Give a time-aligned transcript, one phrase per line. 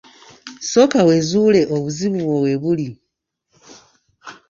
[0.69, 2.87] Sooka weezuule obuzibu bwo we buli.